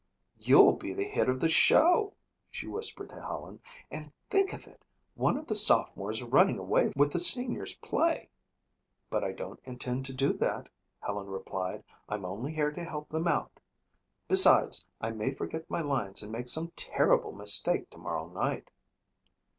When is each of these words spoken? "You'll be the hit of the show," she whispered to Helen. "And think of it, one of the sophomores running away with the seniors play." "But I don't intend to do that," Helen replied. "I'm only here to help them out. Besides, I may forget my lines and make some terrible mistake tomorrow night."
"You'll 0.39 0.73
be 0.73 0.93
the 0.93 1.03
hit 1.03 1.29
of 1.29 1.39
the 1.39 1.47
show," 1.47 2.15
she 2.49 2.65
whispered 2.65 3.09
to 3.11 3.21
Helen. 3.21 3.61
"And 3.91 4.11
think 4.31 4.51
of 4.51 4.65
it, 4.65 4.81
one 5.13 5.37
of 5.37 5.45
the 5.45 5.53
sophomores 5.53 6.23
running 6.23 6.57
away 6.57 6.91
with 6.95 7.11
the 7.13 7.19
seniors 7.19 7.75
play." 7.75 8.27
"But 9.11 9.23
I 9.23 9.31
don't 9.31 9.59
intend 9.63 10.05
to 10.07 10.13
do 10.15 10.33
that," 10.33 10.69
Helen 11.03 11.27
replied. 11.27 11.83
"I'm 12.09 12.25
only 12.25 12.51
here 12.51 12.71
to 12.71 12.83
help 12.83 13.09
them 13.09 13.27
out. 13.27 13.59
Besides, 14.27 14.87
I 14.99 15.11
may 15.11 15.31
forget 15.33 15.69
my 15.69 15.81
lines 15.81 16.23
and 16.23 16.31
make 16.31 16.47
some 16.47 16.71
terrible 16.75 17.31
mistake 17.31 17.87
tomorrow 17.91 18.25
night." 18.27 18.71